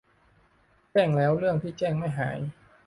[0.91, 2.39] แจ้งแล้วเรื่องที่แจ้งไม่หาย